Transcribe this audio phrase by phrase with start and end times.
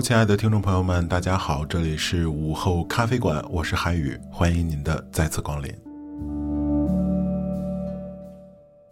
[0.00, 5.74] 亲爱的听众朋友们，大家好，这里是午后咖啡馆，我是韩宇，欢迎您的再次光临。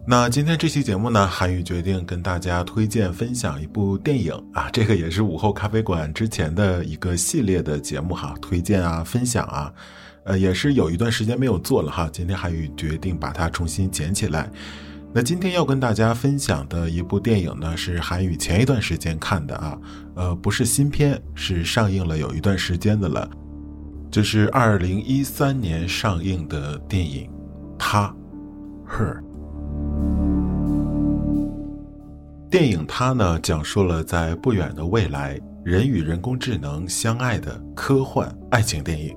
[0.04, 9.72] 那今天这期节目呢，韩宇决定跟大家推荐分享一部电影啊，这个也是午后咖啡馆之前的一个系列的节目哈，推荐啊，分享啊，
[10.24, 14.50] 呃，也是有一段时间没有做了哈，今天韩宇决定把它重新捡起来。
[15.16, 19.78] 那今天要跟大家分享的一部电影呢，是韩宇前一段时间看的啊，
[20.14, 23.26] 呃，不是新片，是上映了有一段时间的了，
[24.10, 27.24] 这是二零一三年上映的电影
[27.78, 28.14] 《他》
[28.92, 29.22] ，Her。
[32.50, 39.16] 电影《他》呢，讲述了在不远的未来，人与人工智能相爱的科幻爱情电影。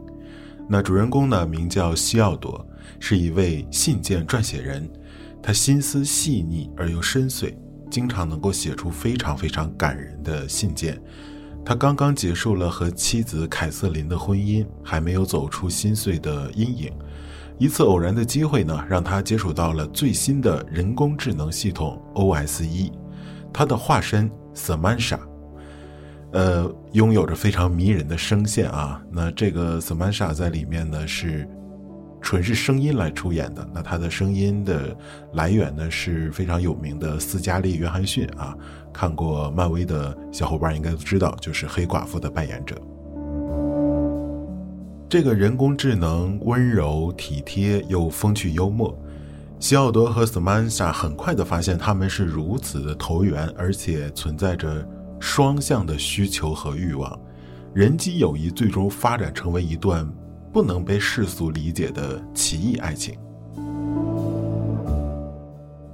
[0.70, 2.66] 那主人公呢，名叫西奥多，
[3.02, 4.90] 是一位信件撰写人。
[5.42, 7.56] 他心思细腻而又深邃，
[7.90, 11.02] 经常能够写出非常非常感人的信件。
[11.66, 16.92] 他刚刚结束了和妻子凯瑟琳的婚姻，还没有走出心碎的阴影。
[17.58, 22.92] 一次偶然的机会呢，让他接触到了最新的人工智能系统 OS 一，
[23.54, 25.20] 他的化身 Samantha，
[26.32, 29.02] 呃，拥有着非常迷人的声线啊。
[29.12, 31.48] 那这个 Samantha 在里面呢是。
[32.22, 34.96] 纯是声音来出演的，那他的声音的
[35.34, 38.56] 来源呢是非常有名的斯嘉丽·约翰逊啊，
[38.94, 42.75] 看过漫威的小伙伴应该都知道，就是黑寡妇的扮演者。
[45.07, 48.96] 这个人工智能温柔体贴又风趣幽默，
[49.59, 54.88] 西奥多和 Samantha 很快的发现他们是如此的投缘，而且存在着
[55.19, 57.19] 双向的需求和欲望，
[57.74, 60.07] 人机友谊最终发展成为一段。
[60.52, 63.18] 不能被世俗理解的奇异爱情。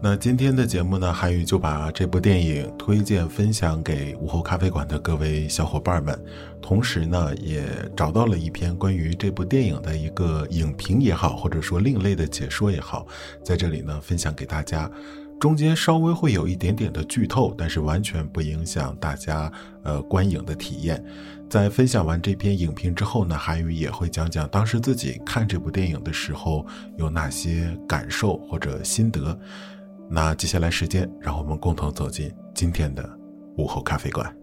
[0.02, 6.24] 那今天的节目呢，韩宇就把这部电影推荐分享给午后咖啡馆的各位小伙伴们，
[6.62, 7.66] 同时呢，也
[7.98, 13.08] 找到了一篇关于这部电影的一个影评也好，或者说另类的解说也好，
[13.44, 14.92] 在这里呢分享给大家。
[15.40, 19.52] 中间稍微会有一点点的剧透，但是完全不影响大家
[19.84, 21.04] 呃观影的体验。
[21.50, 26.66] 在分享完这篇影评之后呢，韩宇也会讲讲当时自己看这部电影的时候
[26.98, 29.38] 有哪些感受或者心得。
[30.10, 33.08] 那接下来时间，让我们共同走进今天的
[33.58, 34.36] 午后咖啡馆。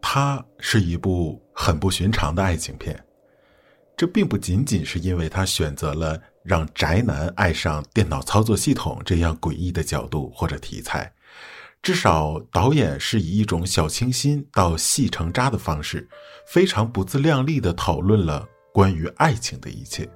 [0.00, 2.98] 它是一部很不寻常的爱情片。
[4.00, 11.12] 这并不仅仅是因为他选择了让宅男爱上电脑操作系统这样诡异的角度或者题材，
[11.82, 16.08] 至少导演是以一种小清新到细成渣的方式，
[16.46, 20.08] 非常不自量力的讨论了关于爱情的一切。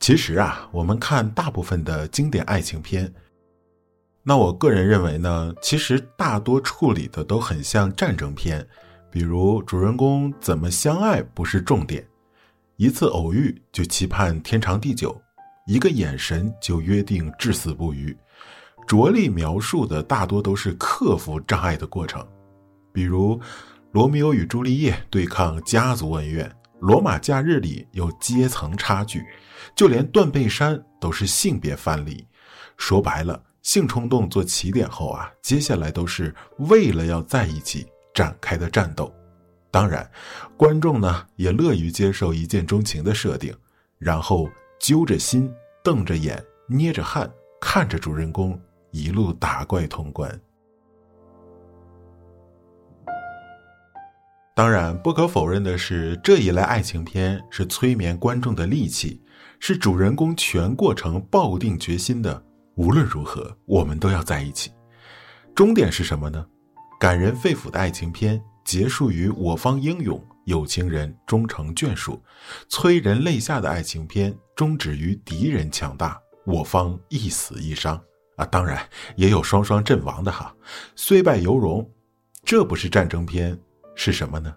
[0.00, 3.14] 其实啊，我们看大部分的经典爱情片，
[4.24, 8.66] 那我个人认为呢，其实大多处理的都很像战争片，
[9.08, 12.04] 比如主人公怎么相爱不是重点。
[12.78, 15.18] 一次偶遇就期盼天长地久，
[15.66, 18.14] 一个眼神就约定至死不渝，
[18.86, 22.26] 着力描述的大多都是克服障碍的过程，
[22.92, 23.34] 比如
[23.92, 26.46] 《罗密欧与朱丽叶》对抗家族恩怨，
[26.78, 29.24] 《罗马假日》里有阶层差距，
[29.74, 32.26] 就连断背山都是性别范例。
[32.76, 39.10] 说白了，性冲动做起点后啊，接下来都是为了要在一起，展开的战斗。
[39.76, 40.10] 当然，
[40.56, 43.54] 观众呢也乐于接受一见钟情的设定，
[43.98, 44.48] 然后
[44.80, 45.52] 揪着心、
[45.84, 47.30] 瞪着眼、捏着汗，
[47.60, 48.58] 看着主人公
[48.90, 50.40] 一路打怪通关。
[54.54, 59.22] 当然，不可否认的是，这一类爱情片是催眠观众的利器，
[59.60, 62.42] 是主人公全过程抱定决心的。
[62.76, 64.72] 无论如何，我们都要在一起。
[65.54, 66.46] 终点是什么呢？
[66.98, 72.20] 感人肺腑的爱情片结束于我方英勇，有情人终成眷属；
[72.68, 77.98] 催人泪下的爱情片终止于敌人强大，我方一死一伤。
[78.36, 80.54] 啊，当然也有双双阵亡的哈，
[80.94, 81.88] 虽败犹荣。
[82.44, 83.58] 这不是战争片。
[83.98, 84.54] 是什么呢？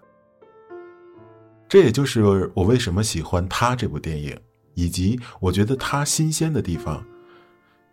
[1.66, 4.38] 这也就是我为什么喜欢他这部电影，
[4.74, 7.02] 以及我觉得他新鲜的地方。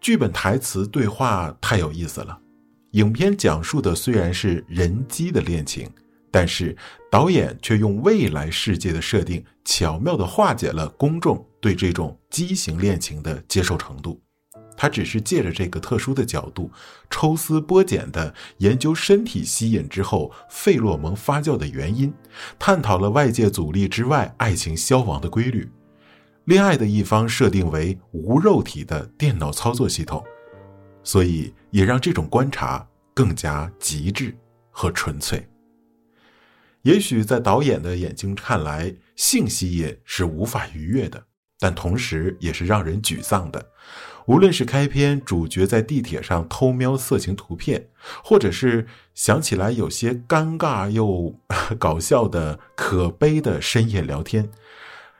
[0.01, 2.37] 剧本、台词、对话太有意思了。
[2.91, 5.89] 影片讲述的虽然是人机的恋情，
[6.37, 6.77] 但是
[7.09, 14.21] 导演却用未来世界的设定，巧妙的化解了公众对这种畸形恋情的接受程度。
[14.77, 16.69] 他只是借着这个特殊的角度，
[17.09, 22.13] 抽丝剥茧的研究身体吸引之后费洛蒙发酵的原因，
[22.59, 25.67] 探讨了外界阻力之外爱情消亡的规律。
[26.45, 30.23] 恋爱的一方设定为无肉体的电脑操作系统，
[31.03, 34.37] 所以也让这种观察更加极致
[34.69, 35.43] 和纯粹。
[36.87, 41.21] 也许在导演的眼睛看来，性吸引是无法逾越的，
[41.59, 43.73] 但同时也是让人沮丧的。
[44.25, 47.89] 无论是开篇主角在地铁上偷瞄色情图片，
[48.23, 51.37] 或者是想起来有些尴尬又
[51.77, 54.49] 搞笑的可悲的深夜聊天，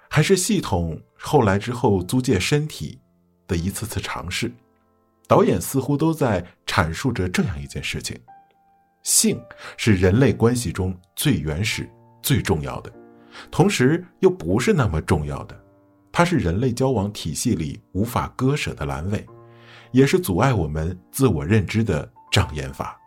[0.10, 2.98] 还是系统后来之后租借身体
[3.46, 4.54] 的一次次尝试，
[5.28, 8.18] 导演似乎都在阐述着这样一件事情：
[9.08, 9.42] 性
[9.78, 11.90] 是人类关系中最原始、
[12.22, 12.92] 最重要的，
[13.50, 15.58] 同时又不是那么重要的。
[16.12, 19.26] 它是人类交往体系里无法割舍的阑尾，
[19.92, 23.00] 也是阻碍我们自我认知的障眼法。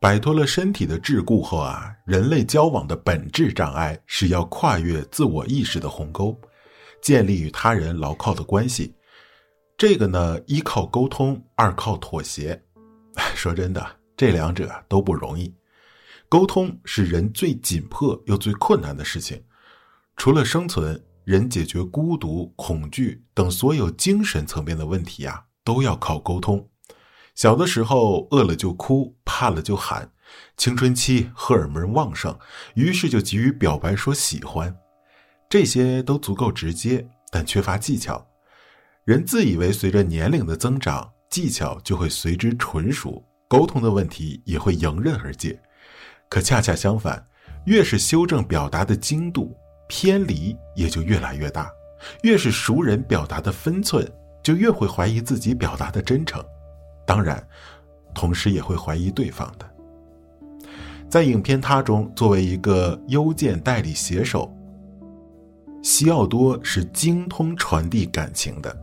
[0.00, 6.36] 摆脱了身体的桎梏后啊，人类交往的本质障碍是要跨越自我意识的鸿沟，
[7.00, 8.92] 建立与他人牢靠的关系。
[9.76, 12.60] 这个呢，一靠沟通，二靠妥协。
[13.34, 13.84] 说真的，
[14.16, 15.52] 这两者都不容易。
[16.28, 19.42] 沟通是人最紧迫又最困难的事情。
[20.16, 26.68] 除了生存，人解决孤独、恐惧等所有精神层面的问题呀，都要靠沟通。
[27.34, 30.08] 小的时候饿了就哭，怕了就喊，
[30.56, 32.36] 青春期荷尔蒙旺盛，
[32.74, 34.74] 于是就急于表白说喜欢，
[35.48, 38.24] 这些都足够直接，但缺乏技巧。
[39.04, 45.60] 人自以为随着年龄的增长，技巧就会随之纯熟，沟通的问题也会迎刃而解。
[46.30, 47.22] 可恰恰相反，
[47.66, 49.54] 越是修正表达的精度，
[49.88, 51.66] 偏离也就越来越大；
[52.22, 54.10] 越是熟人表达的分寸，
[54.42, 56.42] 就越会怀疑自己表达的真诚。
[57.04, 57.46] 当然，
[58.14, 59.70] 同时也会怀疑对方的。
[61.10, 64.50] 在影片《他》中，作为一个邮件代理写手，
[65.82, 68.74] 西奥多是精通传递感情的，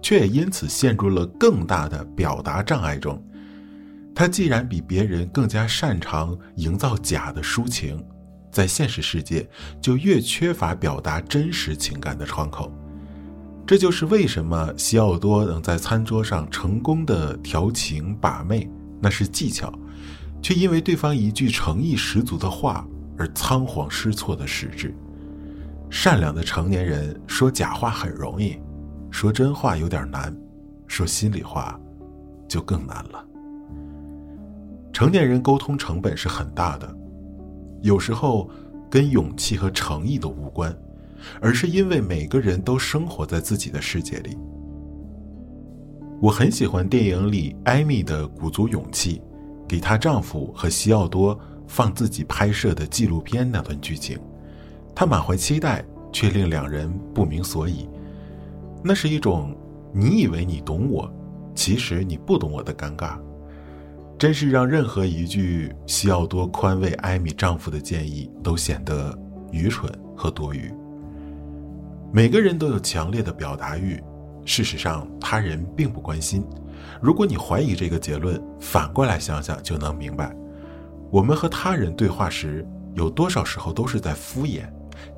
[0.00, 3.22] 却也因此陷入了更大的表达障碍中。
[4.14, 8.04] 他既然比别人更加擅长营造假的抒情，
[8.50, 9.48] 在现实世界
[9.80, 12.72] 就越缺乏表达真实情感的窗口。
[13.66, 18.68] 这就是为什么西奥多能在餐桌上成功的调情把妹，
[19.00, 19.72] 那是技巧，
[20.42, 22.84] 却因为对方一句诚意十足的话
[23.16, 24.94] 而仓皇失措的实质。
[25.90, 28.58] 善良的成年人说假话很容易，
[29.10, 30.34] 说真话有点难，
[30.86, 31.78] 说心里话
[32.46, 33.24] 就更难了。
[34.92, 36.96] 成年人沟通成本是很大的，
[37.82, 38.50] 有时候
[38.90, 40.76] 跟勇气和诚意都无关，
[41.40, 44.36] 而是因为每个人都生活在自己的世界里。
[46.20, 49.22] 我很喜欢电影里艾米的鼓足勇气，
[49.68, 54.18] 给她丈夫和西奥多放自己拍摄的纪录片那段剧情，
[54.94, 57.88] 她满怀期待，却令两人不明所以。
[58.88, 59.54] 那是一种
[59.92, 61.12] 你以为你懂我，
[61.54, 63.18] 其实你不懂我的尴尬。
[64.18, 69.14] 真是让任何一句西奥多宽慰艾米丈夫的建议都显得
[69.52, 70.72] 愚蠢和多余。
[72.10, 74.02] 每个人都有强烈的表达欲，
[74.46, 76.42] 事实上他人并不关心。
[76.98, 80.34] 如果你怀疑这个结论，反过来想想就能明白：
[81.10, 84.62] 我们和他人对话时，有多少时候都是在敷衍，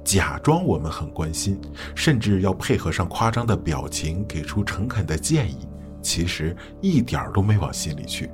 [0.05, 1.61] 假装我们很关心，
[1.95, 5.69] 甚至要配合上夸张的表情，给出诚恳的建议，
[6.03, 8.31] 其实一点儿都没往心里去。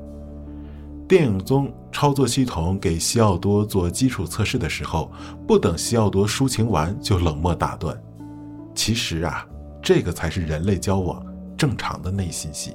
[1.09, 5.11] 电影中操作系统给西奥多做基础测试的时候，
[5.47, 7.97] 不等西奥多抒情完就冷漠打断。
[8.75, 9.47] 其实啊，
[9.81, 11.25] 这个才是人类交往
[11.57, 12.75] 正常的内心戏。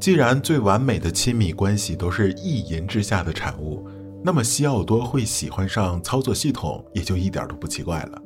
[0.00, 3.86] 既然最完美的亲密关系都是意淫之下的产物，
[4.24, 8.22] 那么西奥多会喜欢上操作系统也就一点都不奇怪了。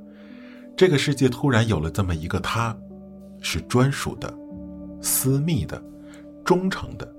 [0.76, 2.76] 这个世界突然有了这么一个他，
[3.40, 4.32] 是专属的、
[5.00, 5.82] 私密的、
[6.44, 7.12] 忠诚的，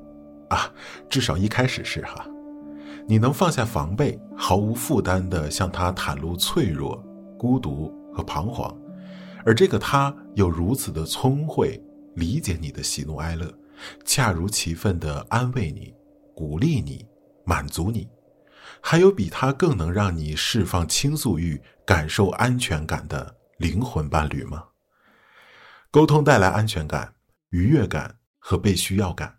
[0.47, 0.71] 啊，
[1.09, 2.25] 至少一开始是哈。
[3.05, 7.03] 你能放下防备，毫无负担地向他袒露脆弱、
[7.37, 8.73] 孤独和彷徨，
[9.45, 11.77] 而这个他又如此的聪慧，
[12.13, 13.45] 理解你的喜怒哀乐。
[14.03, 15.93] 恰如其分地安慰你、
[16.33, 17.05] 鼓励你、
[17.45, 18.07] 满足你，
[18.81, 24.65] 还有比他更能让你释放倾诉欲、感受安全感的灵魂伴侣吗？
[25.91, 27.15] 沟通带来安全感、
[27.49, 29.37] 愉悦感和被需要感，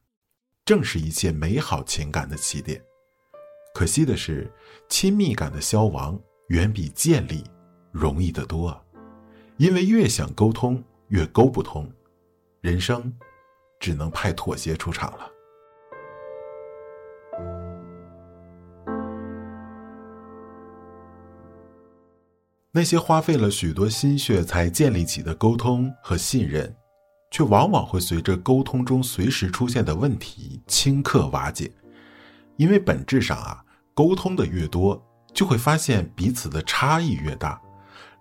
[0.64, 2.82] 正是一切美好情感的起点。
[3.74, 4.50] 可惜的是，
[4.88, 7.44] 亲密感的消亡远比建立
[7.92, 8.74] 容易得多，
[9.58, 11.92] 因为越想沟通越沟不通，
[12.62, 13.12] 人生。
[13.78, 15.30] 只能派妥协出场了。
[22.72, 26.76] 那些花费了许多心血才建立起的沟通和信任，
[27.30, 31.72] 却往往会随着沟通中随时出现的问题顷刻瓦解。
[32.56, 33.64] 因为本质上啊，
[33.94, 35.02] 沟通的越多，
[35.32, 37.58] 就会发现彼此的差异越大。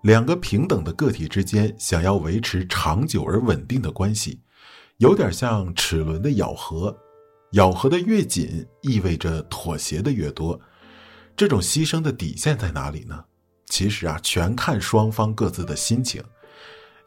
[0.02, 4.40] 两个平等的个体之间，想要维持长久而稳定的关系。
[4.98, 6.96] 有点像齿轮的咬合，
[7.52, 10.58] 咬合的越紧，意味着妥协的越多。
[11.36, 13.24] 这种牺牲的底线在哪里呢？
[13.66, 16.22] 其实啊，全看双方各自的心情。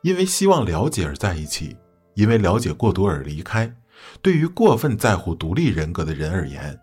[0.02, 1.76] 因为希望了解而在一起，
[2.14, 3.76] 因为了解过多而离开。
[4.22, 6.80] 对于过分在乎独立人格的人而言，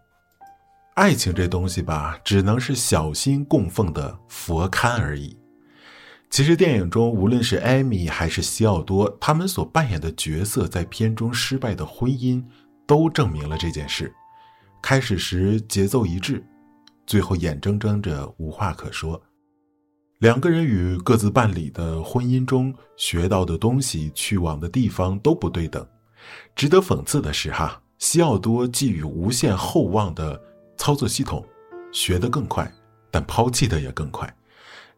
[0.96, 5.38] 爱情这东西吧，只能是小心供奉的佛龛而已。
[6.28, 12.44] 其实电影中，无论是艾米还是西奥多，他们所扮演的角色，在片中失败的婚姻，
[12.86, 14.12] 都证明了这件事。
[14.82, 16.44] 开始时节奏一致，
[17.06, 19.20] 最后眼睁睁着无话可说。
[20.18, 25.86] 两个人与各自办理的婚姻中学到的东西、去往的地方都不对等。
[26.54, 30.40] 值得讽刺的是，哈，西奥多寄予无限厚望的
[30.76, 31.44] 操作系统，
[31.92, 32.70] 学得更快，
[33.10, 34.32] 但抛弃的也更快。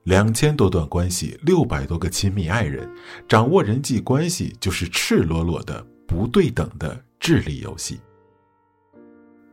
[0.09, 2.91] 两千多段关系，六百多个亲密爱人，
[3.29, 8.01] 掌握人际关系就是赤裸裸的不对等的智力游戏。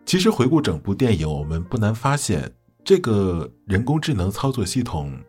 [0.05, 2.49] 其实回顾整部电影，我们不难发现，
[2.85, 5.19] 这个人工智能操作系统，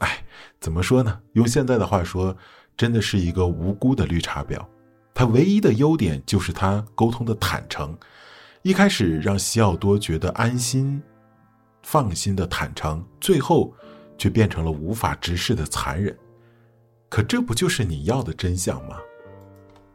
[0.00, 0.22] 哎，
[0.60, 1.18] 怎么说呢？
[1.32, 2.36] 用现在的话说，
[2.76, 4.62] 真的是一个无辜的绿茶婊。
[5.14, 7.96] 它唯一的优点就是它沟通的坦诚，
[8.60, 11.02] 一开始让西奥多觉得安心、
[11.82, 13.74] 放心的坦诚，最后。
[14.18, 16.16] 却变成了无法直视的残忍，
[17.08, 18.96] 可这不就是你要的真相吗？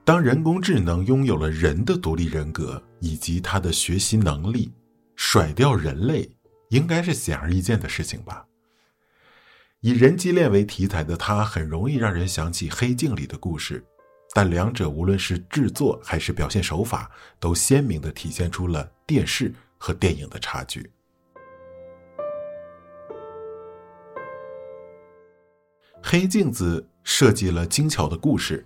[0.04, 4.72] 当人工智能拥有了人的独立人格以及它的学习能力，
[5.16, 6.30] 甩掉人类
[6.70, 8.46] 应该是显而易见的事情吧？
[9.82, 13.86] 以人机恋为题材的它，很容易让人想起《黑镜》里的故事，
[14.34, 17.10] 但两者无论是制作还是表现手法，
[17.40, 20.92] 都鲜明的体现出了电视和电影的差距。
[26.02, 28.66] 黑镜子设计了精巧的故事，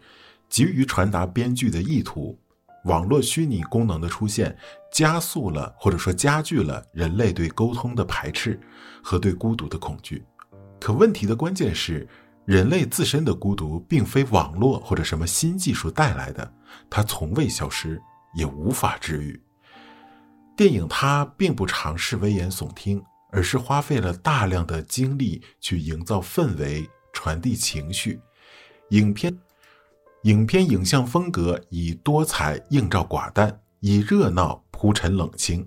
[0.50, 2.38] 急于传达编剧的意图。
[2.86, 4.56] 网络虚拟功能的出现，
[4.92, 8.60] 加速了或者说加剧了人类对沟通的排斥
[9.02, 10.24] 和对孤独的恐惧。
[10.82, 12.06] 可问题的关键是，
[12.44, 16.54] 人类自身的孤独并非网络或者什么新技术带来的，
[16.90, 18.02] 它从未消失，
[18.36, 19.42] 也无法治愈。
[20.58, 26.90] 电影它并不尝试危言耸听，而是花费了大量的精力去营造氛围。
[27.13, 28.20] 传递情绪，
[28.89, 29.38] 影片
[30.24, 35.65] 影片影像风格以多彩映照寡淡，以热闹铺陈冷清。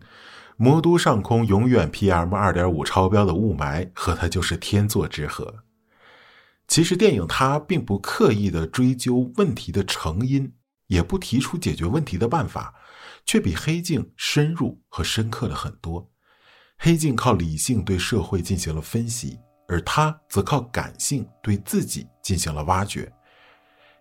[0.59, 5.63] 魔都上空永远 PM 二点五超标的雾霾，和它就是天作之合。
[6.67, 10.53] 其实电影它并不刻意的追究问题的成因，
[10.87, 12.75] 也不提出解决问题的办法，
[13.25, 16.11] 却比黑镜深入和深刻了很多。
[16.79, 19.39] 黑镜靠理性对社会进行了分析。
[19.69, 23.11] 而他则靠感性对自己进行了挖掘。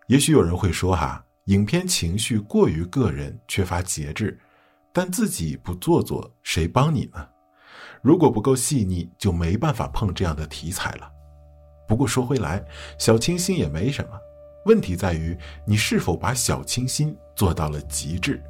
[0.07, 4.39] 也许有人会说：“哈，影片情绪过于个人，缺乏节制。”
[4.93, 7.27] 但自己不做作，谁帮你呢？
[8.01, 11.11] 如果不够细腻，就没办法碰这样的题材了。
[11.85, 12.63] 不过说回来，
[12.97, 14.11] 小清新也没什么。
[14.65, 18.41] 问题在于你是否把小清新做到了极致。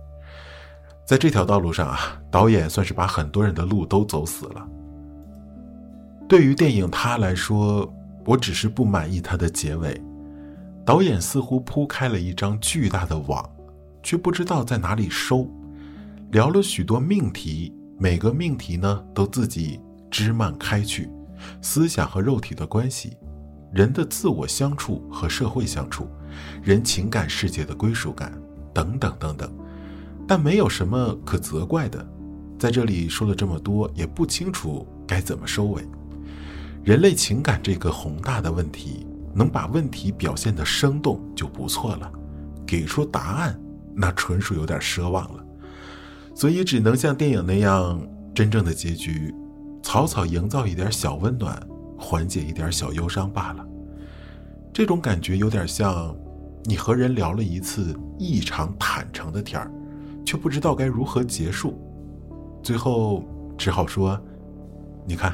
[1.03, 4.67] 在这条道路上啊，导演算是把很多人的路都走死了。
[6.27, 7.93] 对于电影他来说，
[8.25, 10.01] 我只是不满意他的结尾。
[10.83, 13.47] 导演似乎铺开了一张巨大的网，
[14.01, 15.47] 却不知道在哪里收。
[16.31, 19.79] 聊了许多命题，每个命题呢都自己
[20.09, 21.09] 枝蔓开去，
[21.61, 23.15] 思想和肉体的关系，
[23.71, 26.07] 人的自我相处和社会相处，
[26.63, 28.33] 人情感世界的归属感，
[28.73, 29.51] 等等等等。
[30.27, 32.03] 但没有什么可责怪的，
[32.57, 35.83] 在这里说了这么多，也不清楚该怎么收尾。
[36.85, 42.11] 人类情感这个宏大的问题，能把问题表现得生动就不错了，
[42.63, 43.59] 给出答案
[43.95, 45.43] 那纯属有点奢望了。
[46.35, 47.99] 所以只能像电影那样，
[48.35, 49.33] 真正的结局，
[49.81, 51.59] 草草营造一点小温暖，
[51.97, 53.65] 缓解一点小忧伤罢了。
[54.71, 56.15] 这种感觉有点像，
[56.65, 59.71] 你和人聊了一次异常坦诚的天儿。
[60.23, 61.79] 却不知道该如何结束，
[62.63, 63.23] 最后
[63.57, 64.19] 只好说
[65.05, 65.33] ：“你看，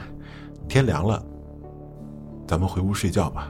[0.68, 1.24] 天凉了，
[2.52, 3.50] 咱们回屋睡觉吧。”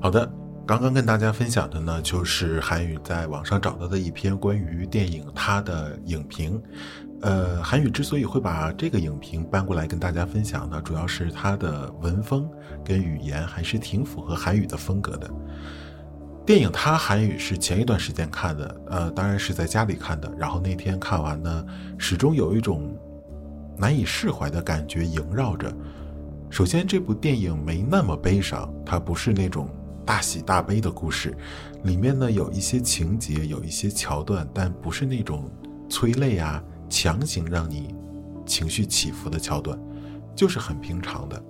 [0.00, 0.26] 好的，
[0.66, 6.58] 刚刚跟大家分享的呢，就是韩宇在网上找到的一篇关于电影它的影评。
[7.20, 12.48] 呃，韩宇之所以会把这个影评搬过来跟大家分享呢，主要是他的文风
[12.82, 15.30] 跟语言还是挺符合韩宇的风格的。
[16.46, 20.32] 电影他韩语是前一段时间看的，呃，当然是在家里看的。
[20.38, 21.66] 然后那天看完呢，
[21.98, 22.96] 始终有一种
[23.80, 25.74] 难以释怀的感觉萦绕着。
[26.50, 29.70] 首先，这部电影没那么悲伤，它不是那种
[30.04, 31.34] 大喜大悲的故事，
[31.84, 35.50] 里面呢有一些情节，有一些桥段，但不是那种
[35.88, 36.62] 催泪啊。
[36.90, 37.94] 强行让你
[38.44, 39.78] 情绪起伏的桥段，
[40.34, 41.40] 就是很平常的，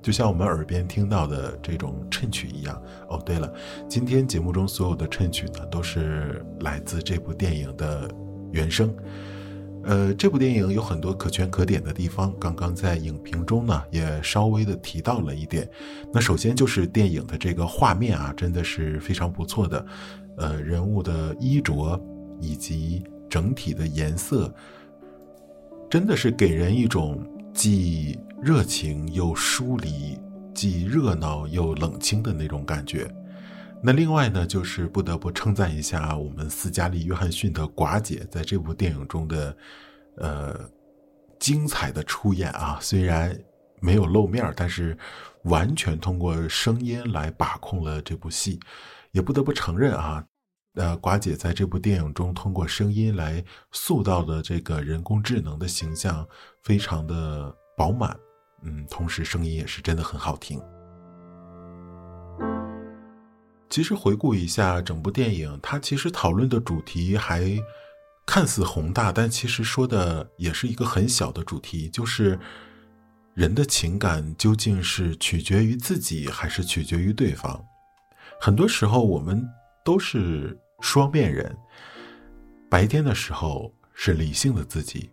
[0.00, 2.82] 就像我们耳边听到的这种衬曲一样。
[3.10, 3.52] 哦，对了，
[3.86, 8.10] 今天节目中所有的衬曲呢，都是来自这部电影的
[8.52, 8.90] 原声。
[9.86, 15.68] 呃，这部电影有很多可圈可点的地方，刚刚在影评中呢也稍微的提到了一点。
[16.12, 19.86] 那首先就是电影的这个画面啊，真的是非常不错的。
[20.38, 21.98] 呃，人物的衣着
[22.40, 24.52] 以及整体的颜色。
[25.88, 30.18] 真的是给人一种既热情又疏离、
[30.52, 33.08] 既热闹又冷清的那种感觉。
[33.86, 39.56] 那另外呢，就是不得不称赞一下我们斯嘉丽·约翰逊的寡姐在这部电影中的，
[40.16, 40.68] 呃，
[41.38, 42.80] 精彩的出演啊！
[42.80, 43.38] 虽然
[43.80, 44.98] 没有露面，但是
[45.44, 48.58] 完全通过声音来把控了这部戏，
[49.12, 50.26] 也不得不承认啊。
[50.74, 56.26] 呃，寡姐在这部电影中通过声音来塑造的这个人工智能的形象，
[56.64, 58.18] 非常的饱满，
[58.64, 60.60] 嗯，同时声音也是真的很好听。
[63.68, 67.44] 其实回顾一下整部电影，它其实讨论的主题还
[68.26, 72.38] 看似宏大，但其实说的也是一个很小的主题，就是
[73.34, 77.64] 人的情感究竟是取决于自己还是取决于对方？
[78.40, 79.46] 很多时候我们
[79.84, 80.58] 都是。
[80.80, 81.56] 双面人，
[82.68, 85.10] 白天的时候是理性的自己，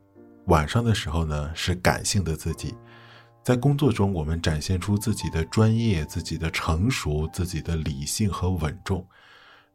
[0.48, 2.76] 晚上的时候呢是感性的自己。
[3.44, 9.06] 在工作中，我们展现出自己的专业、自己的成熟、自己的理性和稳重；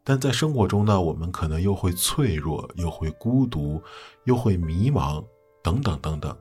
[0.02, 3.82] 但在生活中呢，我们可能又会脆弱，又会孤独，
[4.24, 5.22] 又会迷茫，
[5.62, 6.34] 等等等等。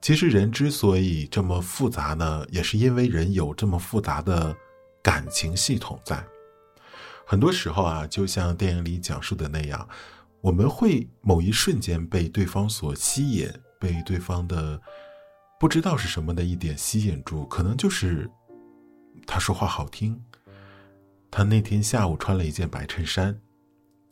[0.00, 4.54] 其实，人之所以这么复杂呢，也是因为人有这么复杂的
[5.02, 6.24] 感情系统在。
[7.26, 9.88] 很多时候啊，就像电影里讲述的那样，
[10.40, 14.80] 我们会某一瞬间被对方所吸引，被对方的
[15.64, 18.30] 不知道是什么的一点吸引住，可能就是
[19.26, 20.22] 他说话好听，
[21.30, 23.40] 他那天下午穿了一件白衬衫，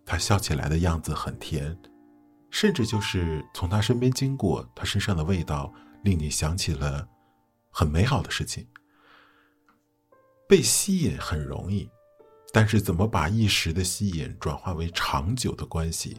[0.06, 1.78] 他笑起来的样子很甜，
[2.50, 5.70] 甚至就是从他身边经过，他身上的味道
[6.04, 7.06] 令你想起了
[7.70, 8.66] 很美好的事情。
[10.48, 11.86] 被吸引很容易。
[12.50, 16.18] 但是，怎么把一时的吸引转化为长久的关系，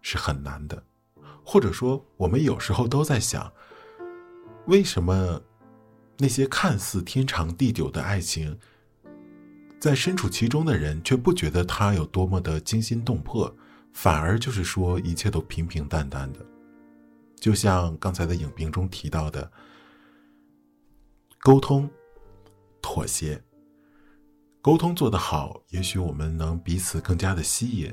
[0.00, 0.80] 是很难的。
[1.44, 3.52] 或者说，我们有时候都在想，
[4.68, 5.40] 为什么
[6.18, 8.54] 那些看似天长地久的爱情，
[9.80, 13.50] 在身处其中的人却不觉得它有多么的惊心动魄，
[13.94, 16.44] 反而就是说一切都平平淡淡的？
[17.36, 19.50] 就像刚才的影评中提到的，
[21.40, 21.88] 沟通、
[22.82, 23.42] 妥协。
[24.60, 27.90] 沟通做得好，也许我们能彼此更加的吸引，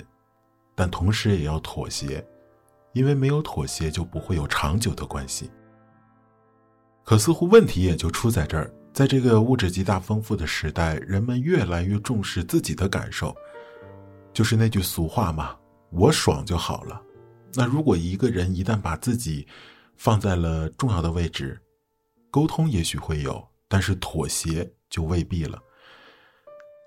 [0.76, 2.28] 但同时也要妥协，
[2.92, 5.50] 因为没有妥协就不会有长久的关系。
[7.06, 13.34] 可似乎问题也就出在这儿，在这个物质极大丰富的时代，人们越来越重视自己的感受，
[14.34, 15.56] 就是那句俗话嘛
[15.94, 17.00] ，“我爽就好了。”
[17.54, 19.48] 那如果一个人一旦把自己
[19.96, 21.62] 放在了重要的位置，
[22.32, 25.62] 沟通也许会有，但是妥协就未必了。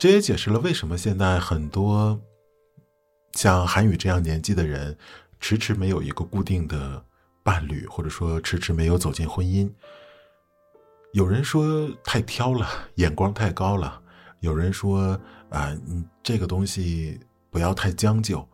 [0.01, 2.21] 这也解释了为什么现在很多
[3.35, 4.99] 像韩宇这样年纪的人，
[5.39, 7.05] 迟迟没有一个固定的
[7.45, 9.71] 伴侣，或者说迟迟没有走进婚姻。
[11.12, 12.66] 有人说太挑了，
[12.97, 14.01] 眼光太高了；
[14.40, 15.18] 有人说
[15.49, 17.18] 啊，你这个东西
[17.51, 18.47] 不要太将就。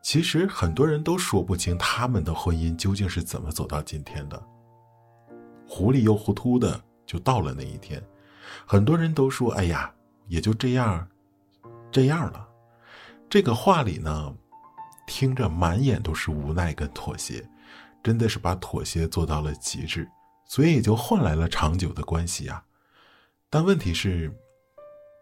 [0.00, 4.42] 其实很多人都说不清他们的婚姻究竟是怎么走到今天的。
[5.68, 8.02] 糊里又糊涂的就到了那一天，
[8.66, 9.92] 很多人都说：“哎呀，
[10.28, 11.06] 也就这样，
[11.90, 12.48] 这样了。”
[13.28, 14.34] 这个话里呢，
[15.06, 17.48] 听着满眼都是无奈跟妥协，
[18.02, 20.08] 真的是把妥协做到了极致，
[20.52, 22.62] 所以也就换来了长久的关系啊。
[23.48, 24.30] 但问题是，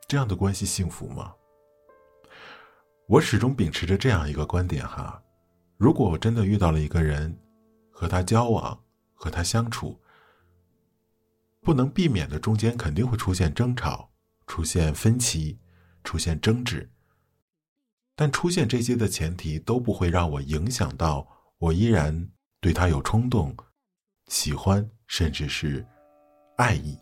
[0.09, 1.33] 这样的关系幸福吗？
[3.07, 5.23] 我始终秉持着这样一个观点哈，
[5.77, 7.39] 如果我真的遇到了一个人，
[7.93, 8.83] 和他交往，
[9.15, 10.01] 和他相处，
[11.61, 14.11] 不能避免的中间肯定会出现争吵，
[14.49, 15.61] 出现分歧，
[16.03, 16.91] 出现争执。
[18.17, 23.57] 但出现这些的前提都不会让我影响到我依然对他有冲动、
[24.27, 25.85] 喜欢，甚至是
[26.57, 26.97] 爱意。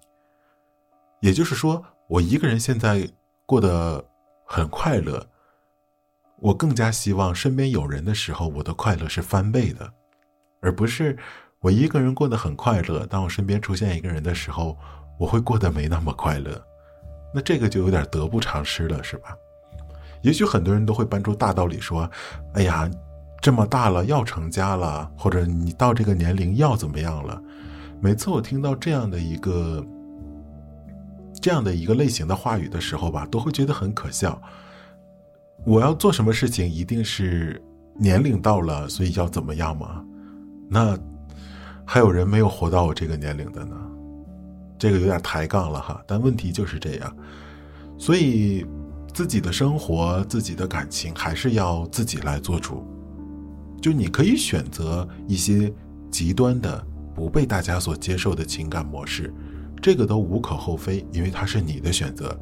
[1.21, 3.07] 也就是说，我一个人现在
[3.45, 4.03] 过得
[4.47, 5.25] 很快乐。
[6.41, 9.93] 我更加希望身边有人的时候，我的快乐是翻倍的，
[10.63, 11.19] 而不是
[11.61, 13.05] 我一个人过得很快乐。
[13.05, 14.79] 当我身边出现一个人的时候，
[15.19, 16.59] 我会过得没那么快乐。
[17.35, 19.37] 那这个就有点得不偿失了，是吧？
[20.23, 22.11] 也许很多人都会搬出大道理说
[22.55, 22.91] ：“哎呀，
[23.43, 27.43] 这么大了要成家了，或者你到这个年龄要怎么样了？”
[28.01, 29.85] 每次我听到这样的一个
[31.41, 34.41] 这样的一个类型的话语的时候吧，都会觉得很可笑。
[35.65, 37.61] 我要做什么事情，一定是
[37.99, 40.05] 年龄到了，所以要怎么样吗？
[40.69, 40.97] 那
[41.85, 43.77] 还有人没有活到我这个年龄的呢？
[44.79, 46.01] 这个有点抬杠了哈。
[46.07, 47.17] 但问题就是这样，
[47.99, 48.65] 所以
[49.13, 52.87] 自己的生活、自己的感情还是要自己来做主。
[53.83, 55.73] 就你可以选择一些
[56.11, 56.85] 极端的、
[57.19, 59.35] 不被大家所接受的情感模式，
[59.83, 62.39] 这个都无可厚非，因为它是你的选择。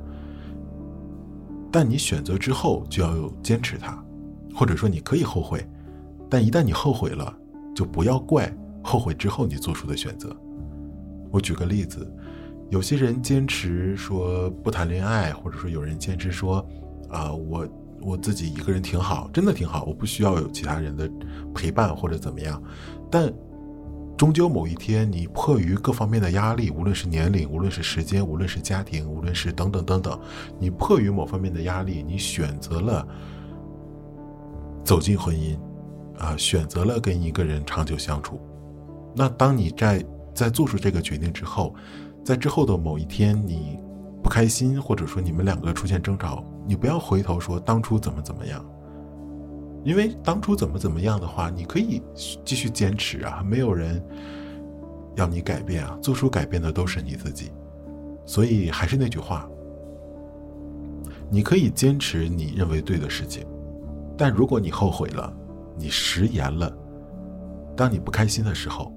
[1.72, 3.98] 但你选择之后就要坚持它，
[4.54, 5.66] 或者说你可以后悔，
[6.28, 7.34] 但一旦你后悔了，
[7.74, 10.36] 就不要怪后悔之后你做出的选择。
[11.30, 12.06] 我举个例子，
[12.68, 16.58] 有些人坚持说不谈恋爱，或者说有人坚持说，
[17.08, 17.66] 啊，我
[18.02, 21.10] 我自己一个人挺好，真的挺好，我不需要有其他人的
[21.54, 22.62] 陪伴或者怎么样，
[23.10, 23.32] 但。
[24.16, 30.18] 终究某一天，你迫于各方面的压力，无论是年龄，无论是时间，无论是家庭，无论是等等等等，
[30.58, 33.06] 你迫于某方面的压力，你选择了
[34.82, 35.58] 走进婚姻，
[36.18, 38.40] 啊，选择了跟一个人长久相处。
[39.14, 40.02] 那当你在
[40.34, 41.74] 在做出这个决定之后，
[42.24, 43.78] 在之后的某一天，你
[44.22, 48.64] 不开心，或者说你们两个出现争吵，你不要回头说当初怎么怎么样。
[49.86, 52.02] 因为当初怎么怎么样的话，你可以
[52.44, 54.04] 继续坚持啊，没有人
[55.14, 57.52] 要你改变啊，做出改变的都是你自己。
[58.26, 59.48] 所以还是那句话，
[61.30, 63.46] 你可以坚持你认为对的事情，
[64.18, 65.32] 但如果你后悔了，
[65.78, 66.76] 你食言了，
[67.76, 68.92] 当你不开心的时候，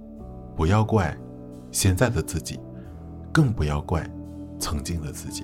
[0.55, 1.15] 不要怪
[1.69, 2.59] 现在的自己，
[3.31, 4.09] 更不要怪
[4.57, 5.43] 曾经的自己。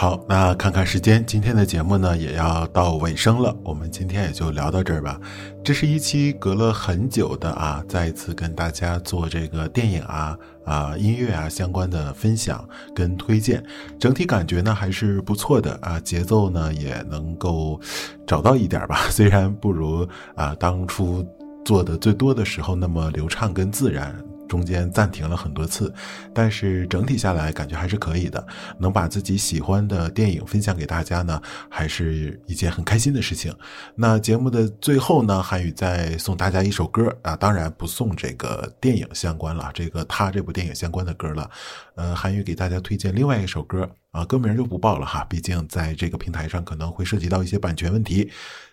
[0.00, 3.52] 好，那看看时间，今天的节目呢也要到尾声了。
[3.64, 5.20] 我们今天也就聊到这儿吧。
[5.64, 13.60] 这是一期隔了很久的啊，再一次跟大家做这个电影啊、啊音乐啊相关的分享跟推荐。
[13.98, 17.80] 整体感觉呢还是不错的啊，节奏呢也能够
[18.24, 21.26] 找到一点吧， 虽然不如啊当初
[21.64, 24.14] 做的最多的时候那么流畅跟自然。
[24.48, 25.92] 中间暂停了很多次，
[26.34, 28.44] 但是整体下来感觉还是可以的。
[28.78, 33.54] 能把自己喜欢的电影分享给大家呢，还是一件很开心的事情。
[33.94, 41.50] 那节目的最后呢，韩宇再送大家一首歌啊，当然不送这个电影相关了，这个他这部电影相关的歌了。
[41.96, 48.30] 呃，韩宇给大家推荐另外一首歌啊，歌名就不报了哈，毕竟在这个平台上可能会涉及到一些版权问题。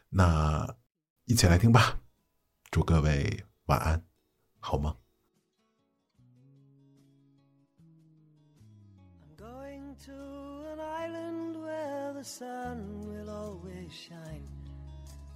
[0.09, 0.67] 那
[1.25, 1.97] 一起来听吧，
[2.71, 4.01] 祝各位晚安，
[4.59, 5.04] 好梦。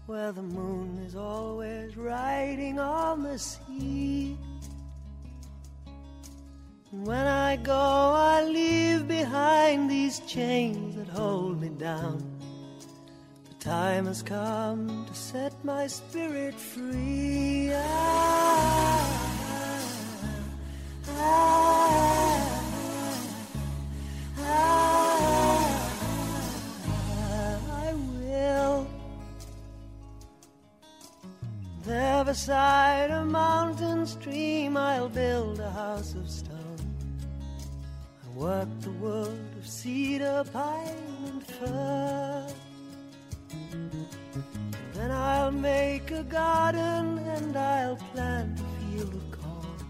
[0.10, 4.36] Where the moon is always riding on the sea.
[6.92, 12.24] And when I go, I leave behind these chains that hold me down.
[13.50, 17.72] The time has come to set my spirit free.
[17.72, 17.80] I,
[21.10, 21.69] I,
[32.30, 36.94] Beside a mountain stream, I'll build a house of stone.
[38.24, 42.48] I work the wood of cedar, pine, and fir.
[44.94, 49.88] Then I'll make a garden and I'll plant a field of corn.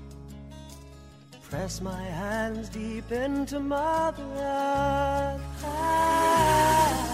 [1.49, 5.65] Press my hands deep into Mother Earth.
[5.65, 7.08] I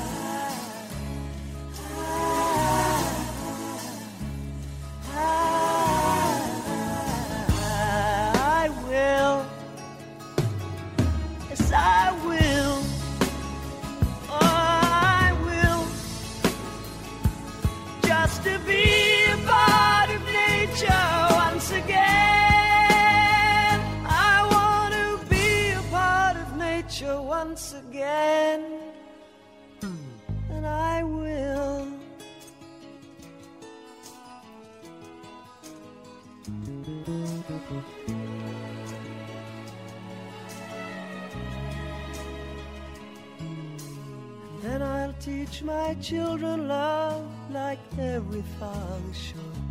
[46.02, 49.66] children love like every father should.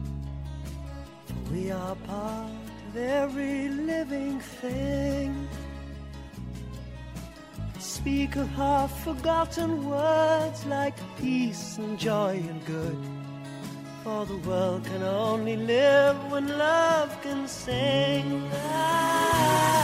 [1.53, 2.51] We are part
[2.89, 5.49] of every living thing.
[7.79, 12.99] Speak of half forgotten words like peace and joy and good.
[14.03, 18.51] For the world can only live when love can sing.
[18.53, 19.84] Ah,